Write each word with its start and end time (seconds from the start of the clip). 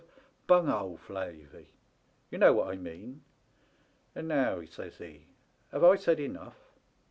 of 0.07 0.17
bimghole 0.47 0.97
flavey. 0.97 1.67
Te 2.31 2.35
know 2.37 2.53
what 2.53 2.73
I 2.73 2.75
mean. 2.75 3.21
And 4.15 4.27
now/ 4.29 4.63
says 4.67 4.97
he, 4.97 5.27
* 5.47 5.71
have 5.71 5.83
I 5.83 5.95
said 5.95 6.19
enough? 6.19 6.57